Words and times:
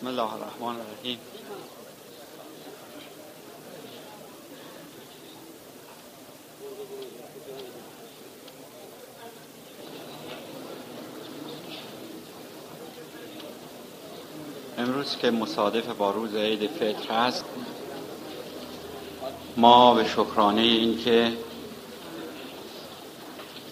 بسم 0.00 0.08
الله 0.08 0.34
الرحمن 0.34 0.80
الرحیم. 0.80 1.18
امروز 14.78 15.16
که 15.16 15.30
مصادف 15.30 15.86
با 15.86 16.10
روز 16.10 16.34
عید 16.34 16.70
فطر 16.70 17.14
هست 17.14 17.44
ما 19.56 19.94
به 19.94 20.04
شکرانه 20.04 20.60
این 20.60 20.98
که 20.98 21.32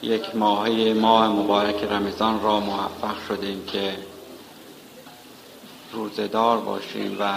یک 0.02 0.36
ماهه 0.36 0.92
ماه 0.92 1.28
مبارک 1.28 1.84
رمضان 1.84 2.42
را 2.42 2.60
موفق 2.60 3.16
شدیم 3.28 3.64
که 3.66 4.17
روزدار 5.92 6.58
باشیم 6.58 7.16
و 7.20 7.34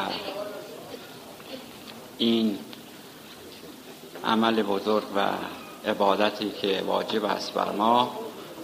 این 2.17 2.57
عمل 4.25 4.63
بزرگ 4.63 5.03
و 5.15 5.27
عبادتی 5.89 6.51
که 6.61 6.83
واجب 6.87 7.25
است 7.25 7.53
بر 7.53 7.71
ما 7.71 8.19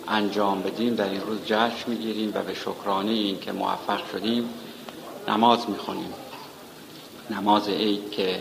انجام 0.08 0.62
بدیم 0.62 0.96
در 0.96 1.10
این 1.10 1.22
روز 1.22 1.40
جشن 1.46 1.84
می‌گیریم 1.88 2.32
و 2.36 2.42
به 2.42 2.54
شکرانه 2.54 3.12
این 3.12 3.40
که 3.40 3.52
موفق 3.52 4.12
شدیم 4.12 4.50
نماز 5.28 5.70
می‌خونیم 5.70 6.14
نماز 7.30 7.70
عید 7.70 8.12
که 8.12 8.40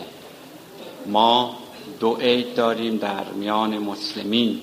ما 1.05 1.57
دو 1.99 2.15
عید 2.15 2.55
داریم 2.55 2.97
در 2.97 3.23
میان 3.23 3.77
مسلمین 3.77 4.61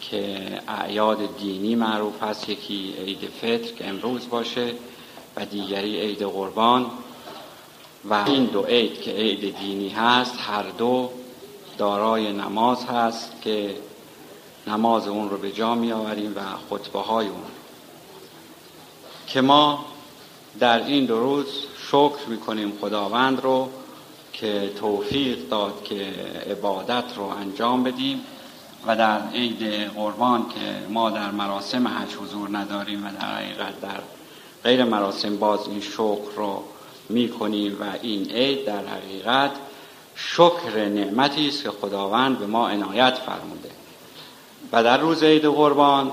که 0.00 0.60
اعیاد 0.68 1.38
دینی 1.38 1.74
معروف 1.74 2.22
هست 2.22 2.48
یکی 2.48 2.94
عید 2.98 3.28
فطر 3.40 3.72
که 3.72 3.88
امروز 3.88 4.28
باشه. 4.28 4.72
و 5.36 5.44
دیگری 5.44 6.00
عید 6.00 6.22
قربان 6.22 6.90
و 8.04 8.14
این 8.26 8.44
دو 8.44 8.62
عید 8.62 9.00
که 9.00 9.10
عید 9.10 9.58
دینی 9.58 9.88
هست 9.88 10.34
هر 10.38 10.62
دو 10.62 11.10
دارای 11.78 12.32
نماز 12.32 12.84
هست 12.84 13.32
که 13.42 13.76
نماز 14.66 15.08
اون 15.08 15.30
رو 15.30 15.36
به 15.38 15.52
جا 15.52 15.74
می 15.74 15.92
آوریم 15.92 16.36
و 16.36 16.40
خطبه 16.70 16.98
های 16.98 17.26
اون. 17.26 17.44
که 19.26 19.40
ما 19.40 19.84
در 20.58 20.84
این 20.86 21.06
دو 21.06 21.20
روز 21.20 21.46
شکر 21.88 22.26
می 22.28 22.38
کنیم 22.38 22.72
خداوند 22.80 23.40
رو 23.40 23.68
که 24.32 24.72
توفیق 24.80 25.48
داد 25.48 25.84
که 25.84 26.14
عبادت 26.50 27.04
رو 27.16 27.24
انجام 27.24 27.82
بدیم 27.82 28.20
و 28.86 28.96
در 28.96 29.28
عید 29.28 29.62
قربان 29.94 30.48
که 30.48 30.92
ما 30.92 31.10
در 31.10 31.30
مراسم 31.30 31.88
حج 31.88 32.14
حضور 32.14 32.58
نداریم 32.58 33.06
و 33.06 33.10
در 33.10 33.34
حقیقت 33.34 33.80
در 33.80 34.00
غیر 34.64 34.84
مراسم 34.84 35.36
باز 35.36 35.68
این 35.68 35.80
شکر 35.80 36.34
رو 36.36 36.62
می 37.08 37.28
کنیم 37.28 37.76
و 37.80 37.84
این 38.02 38.30
عید 38.30 38.64
در 38.64 38.86
حقیقت 38.86 39.50
شکر 40.16 40.88
نعمتی 40.88 41.48
است 41.48 41.62
که 41.62 41.70
خداوند 41.70 42.38
به 42.38 42.46
ما 42.46 42.68
عنایت 42.68 43.14
فرموده. 43.14 43.70
و 44.72 44.82
در 44.82 44.98
روز 44.98 45.22
عید 45.22 45.44
قربان 45.44 46.12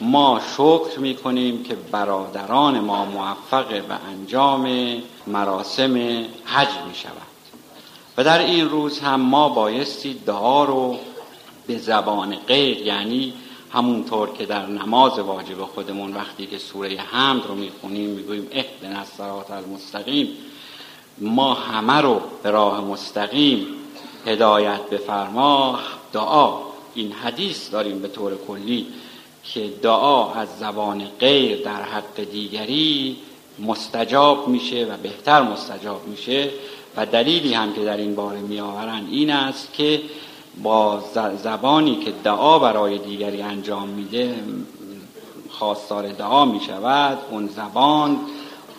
ما 0.00 0.40
شکر 0.54 0.98
می 0.98 1.14
کنیم 1.14 1.62
که 1.62 1.74
برادران 1.74 2.80
ما 2.80 3.04
موفق 3.04 3.68
به 3.68 3.94
انجام 4.10 4.68
مراسم 5.26 6.24
حج 6.44 6.68
می 6.88 6.94
شود 6.94 7.34
و 8.16 8.24
در 8.24 8.38
این 8.38 8.68
روز 8.68 9.00
هم 9.00 9.20
ما 9.20 9.48
بایستی 9.48 10.14
دعا 10.26 10.64
رو 10.64 10.96
به 11.66 11.78
زبان 11.78 12.36
غیر 12.36 12.78
یعنی 12.78 13.34
همونطور 13.74 14.30
که 14.30 14.46
در 14.46 14.66
نماز 14.66 15.18
واجب 15.18 15.64
خودمون 15.64 16.14
وقتی 16.14 16.46
که 16.46 16.58
سوره 16.58 16.96
حمد 16.96 17.46
رو 17.46 17.54
می‌خونیم 17.54 18.10
می‌گوییم 18.10 18.48
اهدنا 18.52 18.98
الصراط 18.98 19.50
المستقیم 19.50 20.28
ما 21.18 21.54
همه 21.54 22.00
رو 22.00 22.20
به 22.42 22.50
راه 22.50 22.80
مستقیم 22.80 23.66
هدایت 24.26 24.90
بفرما. 24.90 25.78
دعا 26.12 26.58
این 26.94 27.12
حدیث 27.12 27.72
داریم 27.72 27.98
به 27.98 28.08
طور 28.08 28.32
کلی 28.48 28.86
که 29.44 29.72
دعا 29.82 30.32
از 30.32 30.48
زبان 30.58 31.04
غیر 31.20 31.64
در 31.64 31.82
حق 31.82 32.20
دیگری 32.32 33.16
مستجاب 33.58 34.48
میشه 34.48 34.84
و 34.84 34.96
بهتر 34.96 35.42
مستجاب 35.42 36.08
میشه 36.08 36.50
و 36.96 37.06
دلیلی 37.06 37.54
هم 37.54 37.72
که 37.72 37.80
در 37.80 37.96
این 37.96 38.14
باره 38.14 38.40
میآورند 38.40 39.08
این 39.10 39.30
است 39.30 39.72
که 39.72 40.00
با 40.62 41.02
زبانی 41.42 41.96
که 41.96 42.12
دعا 42.24 42.58
برای 42.58 42.98
دیگری 42.98 43.42
انجام 43.42 43.88
میده 43.88 44.34
خواستار 45.50 46.12
دعا 46.12 46.44
می 46.44 46.60
شود 46.60 47.18
اون 47.30 47.46
زبان 47.46 48.20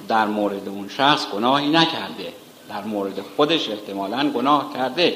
در 0.08 0.26
مورد 0.26 0.70
اون 0.70 0.90
شخص 0.90 1.28
گناهی 1.28 1.70
نکرده 1.70 2.34
در 2.70 2.84
مورد 2.84 3.22
خودش 3.38 3.70
احتمالا 3.70 4.30
گناه 4.30 4.74
کرده. 4.74 5.16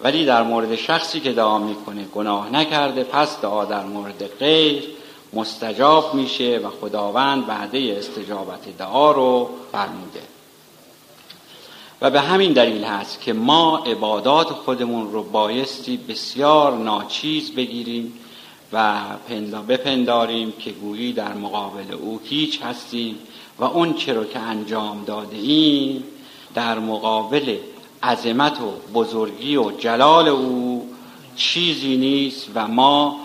ولی 0.00 0.26
در 0.26 0.42
مورد 0.42 0.76
شخصی 0.76 1.20
که 1.20 1.32
دعا 1.32 1.58
می‌کنه 1.58 2.04
گناه 2.04 2.50
نکرده 2.50 3.04
پس 3.04 3.40
دعا 3.40 3.64
در 3.64 3.84
مورد 3.84 4.26
غیر 4.38 4.84
مستجاب 5.32 6.14
میشه 6.14 6.60
و 6.64 6.68
خداوند 6.68 7.46
بعده 7.46 7.96
استجابت 7.98 8.76
دعا 8.78 9.12
رو 9.12 9.50
فرموده. 9.72 10.22
و 12.02 12.10
به 12.10 12.20
همین 12.20 12.52
دلیل 12.52 12.84
هست 12.84 13.20
که 13.20 13.32
ما 13.32 13.78
عبادات 13.78 14.48
خودمون 14.48 15.12
رو 15.12 15.22
بایستی 15.22 15.96
بسیار 15.96 16.72
ناچیز 16.72 17.50
بگیریم 17.50 18.12
و 18.72 18.98
بپنداریم 19.68 20.52
که 20.52 20.70
گویی 20.70 21.12
در 21.12 21.34
مقابل 21.34 21.92
او 21.92 22.20
هیچ 22.24 22.62
هستیم 22.62 23.18
و 23.58 23.64
اون 23.64 23.94
چرا 23.94 24.24
که 24.24 24.38
انجام 24.38 25.04
داده 25.04 25.36
ایم 25.36 26.04
در 26.54 26.78
مقابل 26.78 27.56
عظمت 28.02 28.60
و 28.60 28.72
بزرگی 28.94 29.56
و 29.56 29.70
جلال 29.70 30.28
او 30.28 30.88
چیزی 31.36 31.96
نیست 31.96 32.48
و 32.54 32.68
ما 32.68 33.16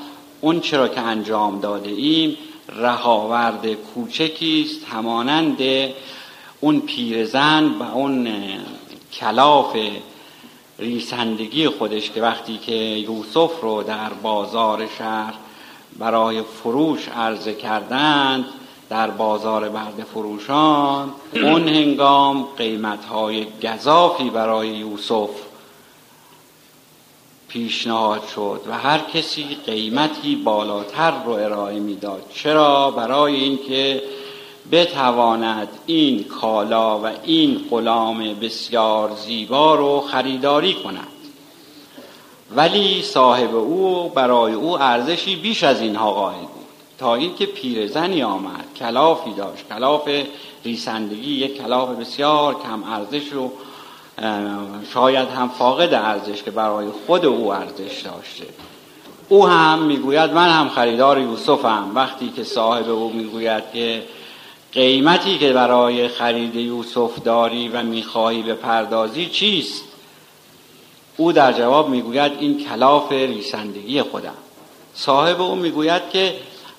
اون 0.41 0.59
چرا 0.59 0.87
که 0.87 1.01
انجام 1.01 1.59
داده 1.59 1.89
ایم 1.89 2.37
رهاورد 2.69 3.73
کوچکی 3.73 4.65
است 4.69 4.85
همانند 4.93 5.57
اون 6.59 6.79
پیرزن 6.79 7.65
و 7.79 7.83
اون 7.83 8.27
کلاف 9.13 9.77
ریسندگی 10.79 11.67
خودش 11.67 12.11
که 12.11 12.21
وقتی 12.21 12.57
که 12.57 12.73
یوسف 12.73 13.61
رو 13.61 13.83
در 13.83 14.09
بازار 14.09 14.87
شهر 14.97 15.33
برای 15.99 16.41
فروش 16.41 17.07
عرضه 17.07 17.53
کردند 17.53 18.45
در 18.89 19.09
بازار 19.09 19.69
برد 19.69 20.05
فروشان 20.13 21.13
اون 21.33 21.67
هنگام 21.67 22.47
قیمت 22.57 23.05
های 23.05 23.47
گذافی 23.63 24.29
برای 24.29 24.67
یوسف 24.67 25.29
پیشنهاد 27.47 28.27
شد 28.35 28.61
و 28.69 28.77
هر 28.77 28.99
کسی 28.99 29.57
قیمتی 29.65 30.35
بالاتر 30.35 31.23
رو 31.23 31.31
ارائه 31.31 31.79
می‌داد. 31.79 32.23
چرا؟ 32.33 32.91
برای 32.91 33.35
اینکه 33.35 34.01
بتواند 34.71 35.67
این 35.85 36.23
کالا 36.23 36.99
و 36.99 37.05
این 37.23 37.65
غلام 37.69 38.33
بسیار 38.33 39.11
زیبا 39.15 39.75
رو 39.75 40.01
خریداری 40.01 40.73
کند. 40.73 41.07
ولی 42.55 43.01
صاحب 43.01 43.55
او 43.55 44.09
برای 44.09 44.53
او 44.53 44.81
ارزشی 44.81 45.35
بیش 45.35 45.63
از 45.63 45.81
اینها 45.81 46.11
قائل 46.11 46.39
بود. 46.39 46.65
تا 46.97 47.15
اینکه 47.15 47.45
پیرزنی 47.45 48.23
آمد 48.23 48.65
کلافی 48.79 49.33
داشت. 49.33 49.67
کلاف 49.69 50.09
ریسندگی 50.65 51.33
یک 51.33 51.57
کلاف 51.57 51.89
بسیار 51.89 52.53
کم 52.53 52.83
ارزش 52.83 53.33
و 53.33 53.51
شاید 54.93 55.29
هم 55.29 55.49
فاقد 55.49 55.93
ارزش 55.93 56.43
که 56.43 56.51
برای 56.51 56.87
خود 57.07 57.25
او 57.25 57.53
ارزش 57.53 58.01
داشته. 58.01 58.45
او 59.29 59.47
هم 59.47 59.79
می‌گوید 59.79 60.31
من 60.31 60.49
هم 60.49 60.69
خریدار 60.69 61.19
یوسفم. 61.19 61.91
وقتی 61.95 62.29
که 62.29 62.43
صاحب 62.43 62.89
او 62.89 63.13
می‌گوید 63.13 63.63
که 63.73 64.03
قیمتی 64.77 65.37
که 65.37 65.53
برای 65.53 66.07
خرید 66.07 66.55
یوسف 66.55 67.23
داری 67.23 67.67
و 67.67 67.83
می‌خواهی 67.83 68.41
به 68.41 68.53
پردازی 68.53 69.25
چیست؟ 69.25 69.83
او 71.17 71.31
در 71.31 71.53
جواب 71.53 71.89
می‌گوید 71.89 72.31
این 72.39 72.65
کلاف 72.65 73.11
ریسندگی 73.11 74.01
خودم. 74.01 74.33
صاحب 74.93 75.41
او 75.41 75.55
می‌گوید 75.55 76.09
که 76.09 76.35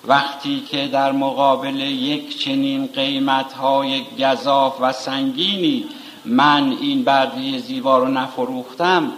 وقتی 0.07 0.63
که 0.69 0.87
در 0.87 1.11
مقابل 1.11 1.79
یک 1.79 2.39
چنین 2.39 2.89
قیمت 2.95 3.53
های 3.53 4.01
گذاف 4.19 4.77
و 4.81 4.91
سنگینی 4.91 5.85
من 6.25 6.77
این 6.81 7.03
برده 7.03 7.57
زیبا 7.57 7.97
رو 7.97 8.07
نفروختم 8.07 9.11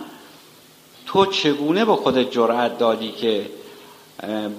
تو 1.05 1.25
چگونه 1.25 1.85
به 1.85 1.95
خودت 1.95 2.31
جرأت 2.31 2.77
دادی 2.77 3.11
که 3.11 3.49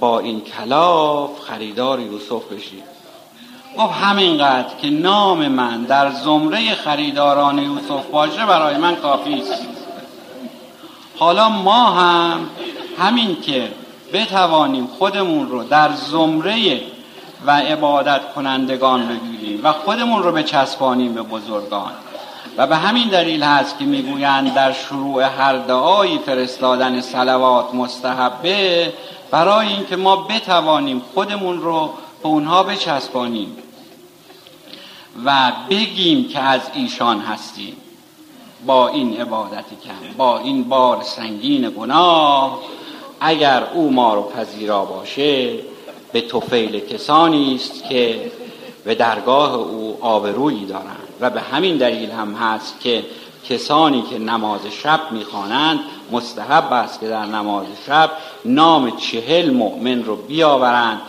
با 0.00 0.18
این 0.18 0.40
کلاف 0.40 1.40
خریدار 1.40 2.00
یوسف 2.00 2.52
بشی؟ 2.52 2.82
گفت 3.78 3.92
همینقدر 3.92 4.74
که 4.82 4.90
نام 4.90 5.48
من 5.48 5.82
در 5.82 6.10
زمره 6.10 6.74
خریداران 6.74 7.58
یوسف 7.58 8.06
باشه 8.12 8.46
برای 8.46 8.76
من 8.76 8.96
کافی 8.96 9.34
است. 9.40 9.66
حالا 11.18 11.48
ما 11.48 11.90
هم 11.90 12.40
همین 12.98 13.40
که 13.40 13.68
بتوانیم 14.12 14.86
خودمون 14.98 15.48
رو 15.48 15.64
در 15.64 15.92
زمره 15.92 16.80
و 17.46 17.50
عبادت 17.50 18.20
کنندگان 18.34 19.08
بگیریم 19.08 19.60
و 19.62 19.72
خودمون 19.72 20.22
رو 20.22 20.32
بچسبانیم 20.32 21.14
به 21.14 21.22
بزرگان. 21.22 21.92
و 22.56 22.66
به 22.66 22.76
همین 22.76 23.08
دلیل 23.08 23.42
هست 23.42 23.78
که 23.78 23.84
می‌گویند 23.84 24.54
در 24.54 24.72
شروع 24.72 25.22
هر 25.22 25.56
دعایی 25.56 26.18
فرستادن 26.18 27.00
سلوات 27.00 27.74
مستحبه 27.74 28.92
برای 29.30 29.68
اینکه 29.68 29.96
ما 29.96 30.16
بتوانیم 30.16 31.02
خودمون 31.14 31.60
رو 31.60 31.90
به 32.22 32.28
اونها 32.28 32.62
بچسبانیم 32.62 33.56
و 35.24 35.52
بگیم 35.70 36.28
که 36.28 36.38
از 36.38 36.60
ایشان 36.74 37.20
هستیم. 37.20 37.76
با 38.66 38.88
این 38.88 39.20
عبادتی 39.20 39.76
کم 39.84 40.16
با 40.16 40.38
این 40.38 40.64
بار 40.64 41.02
سنگین 41.02 41.70
گناه 41.70 42.58
اگر 43.20 43.64
او 43.74 43.92
ما 43.92 44.14
رو 44.14 44.22
پذیرا 44.22 44.84
باشه 44.84 45.58
به 46.12 46.20
توفیل 46.20 46.80
کسانی 46.80 47.54
است 47.54 47.84
که 47.84 48.32
به 48.84 48.94
درگاه 48.94 49.54
او 49.54 49.98
آبرویی 50.00 50.66
دارند. 50.66 51.08
و 51.20 51.30
به 51.30 51.40
همین 51.40 51.76
دلیل 51.76 52.10
هم 52.10 52.34
هست 52.34 52.80
که 52.80 53.04
کسانی 53.48 54.02
که 54.02 54.18
نماز 54.18 54.60
شب 54.82 55.00
می‌خوانند 55.10 55.80
مستحب 56.12 56.72
است 56.72 57.00
که 57.00 57.08
در 57.08 57.24
نماز 57.24 57.66
شب 57.86 58.10
نام 58.44 58.96
چهل 58.96 59.50
مؤمن 59.50 60.04
رو 60.04 60.16
بیاورند 60.16 61.00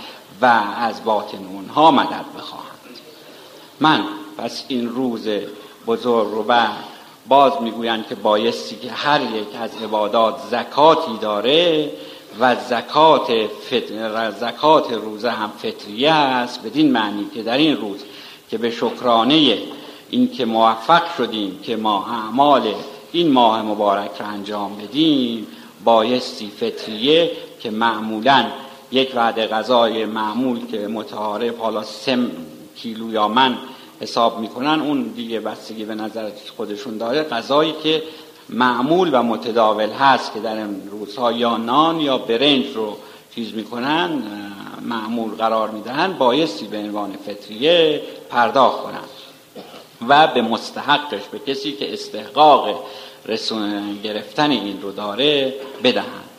و 0.43 0.61
از 0.77 1.03
باطن 1.03 1.45
اونها 1.53 1.91
مدد 1.91 2.25
بخواهند. 2.37 2.67
من 3.79 4.03
پس 4.37 4.63
این 4.67 4.89
روز 4.89 5.27
بزرگ 5.87 6.27
رو 6.31 6.43
به 6.43 6.67
باز 7.27 7.51
می‌گویند 7.61 8.07
که 8.07 8.15
بایستی 8.15 8.75
که 8.75 8.91
هر 8.91 9.21
یک 9.21 9.47
از 9.61 9.71
عبادات 9.83 10.35
زکاتی 10.51 11.17
داره 11.21 11.91
و 12.39 12.55
زکات, 12.55 13.31
فطر... 13.69 14.31
زکات 14.31 14.91
روزه 14.91 15.29
هم 15.29 15.51
فطریه 15.57 16.11
است 16.11 16.63
بدین 16.63 16.91
معنی 16.91 17.27
که 17.33 17.43
در 17.43 17.57
این 17.57 17.77
روز 17.77 17.99
که 18.49 18.57
به 18.57 18.71
شکرانه 18.71 19.57
این 20.09 20.31
که 20.31 20.45
موفق 20.45 21.15
شدیم 21.17 21.59
که 21.63 21.75
ما 21.75 22.05
اعمال 22.05 22.73
این 23.11 23.31
ماه 23.31 23.61
مبارک 23.61 24.11
را 24.19 24.25
انجام 24.25 24.75
بدیم 24.75 25.47
بایستی 25.83 26.51
فطریه 26.59 27.31
که 27.59 27.71
معمولا 27.71 28.45
یک 28.93 29.11
وعده 29.15 29.47
غذای 29.47 30.05
معمول 30.05 30.67
که 30.67 30.87
متعارف 30.87 31.57
حالا 31.57 31.83
سم 31.83 32.31
کیلو 32.75 33.11
یا 33.11 33.27
من 33.27 33.57
حساب 33.99 34.39
می‌کنن 34.39 34.81
اون 34.81 35.03
دیگه 35.03 35.39
بستگی 35.39 35.85
به 35.85 35.95
نظر 35.95 36.31
خودشون 36.57 36.97
داره. 36.97 37.23
غذایی 37.23 37.73
که 37.83 38.03
معمول 38.49 39.09
و 39.13 39.23
متداول 39.23 39.89
هست 39.89 40.33
که 40.33 40.39
در 40.39 40.57
روزها 40.91 41.31
یا 41.31 41.57
نان 41.57 41.99
یا 41.99 42.17
برنج 42.17 42.65
رو 42.75 42.97
چیز 43.35 43.53
می‌کنن 43.53 44.23
معمول 44.81 45.31
قرار 45.31 45.69
می‌دهن 45.69 46.13
بایستی 46.13 46.67
به 46.67 46.77
عنوان 46.77 47.13
فطریه 47.25 48.01
پرداخت 48.29 48.83
کنن. 48.83 49.03
و 50.07 50.27
به 50.27 50.41
مستحقش 50.41 51.21
به 51.31 51.39
کسی 51.39 51.71
که 51.71 51.93
استحقاق 51.93 52.83
رسون 53.25 53.99
گرفتن 54.03 54.51
این 54.51 54.81
رو 54.81 54.91
داره 54.91 55.53
بدهند 55.83 56.32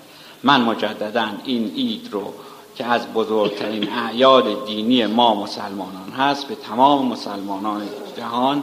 من 0.45 0.61
مجددا 0.61 1.27
این 1.45 1.73
اید 1.75 2.09
رو 2.13 2.33
که 2.77 2.85
از 2.85 3.13
بزرگترین 3.13 3.93
اعیاد 3.93 4.67
دینی 4.67 5.07
ما 5.07 5.35
مسلمانان 5.35 6.11
هست 6.19 6.49
به 6.49 6.55
تمام 6.55 7.07
مسلمانان 7.07 7.83
جهان 8.17 8.63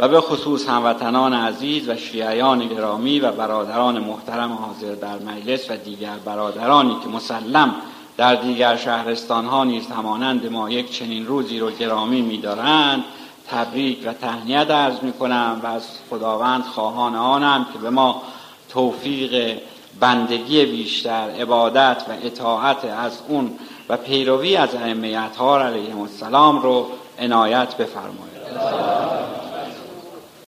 و 0.00 0.08
به 0.08 0.20
خصوص 0.20 0.68
هموطنان 0.68 1.32
عزیز 1.34 1.88
و 1.88 1.96
شیعیان 1.96 2.68
گرامی 2.68 3.20
و 3.20 3.32
برادران 3.32 3.98
محترم 3.98 4.52
حاضر 4.52 4.94
در 4.94 5.18
مجلس 5.18 5.70
و 5.70 5.76
دیگر 5.76 6.16
برادرانی 6.24 6.96
که 7.02 7.08
مسلم 7.08 7.74
در 8.16 8.34
دیگر 8.34 8.76
شهرستان 8.76 9.46
ها 9.46 9.64
نیز 9.64 9.86
همانند 9.86 10.52
ما 10.52 10.70
یک 10.70 10.90
چنین 10.90 11.26
روزی 11.26 11.58
رو 11.58 11.70
گرامی 11.70 12.20
می‌دارند 12.22 13.04
تبریک 13.50 13.98
و 14.06 14.12
تهنیت 14.12 14.70
عرض 14.70 15.02
می 15.02 15.12
کنم 15.12 15.60
و 15.62 15.66
از 15.66 15.82
خداوند 16.10 16.64
خواهان 16.64 17.14
آنم 17.16 17.66
که 17.72 17.78
به 17.78 17.90
ما 17.90 18.22
توفیق 18.68 19.58
بندگی 20.00 20.66
بیشتر 20.66 21.30
عبادت 21.40 22.02
و 22.08 22.26
اطاعت 22.26 22.84
از 22.84 23.18
اون 23.28 23.50
و 23.88 23.96
پیروی 23.96 24.56
از 24.56 24.74
ائمه 24.74 25.08
اطهار 25.08 25.62
علیهم 25.62 26.00
السلام 26.00 26.62
رو 26.62 26.86
عنایت 27.18 27.76
بفرمایید. 27.76 28.32